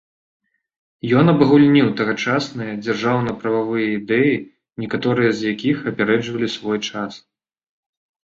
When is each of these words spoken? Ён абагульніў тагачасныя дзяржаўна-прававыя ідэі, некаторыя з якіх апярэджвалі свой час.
Ён 1.19 1.25
абагульніў 1.33 1.89
тагачасныя 1.99 2.71
дзяржаўна-прававыя 2.85 3.87
ідэі, 3.99 4.33
некаторыя 4.83 5.31
з 5.41 5.53
якіх 5.53 5.77
апярэджвалі 5.91 6.47
свой 6.57 6.79
час. 6.89 7.13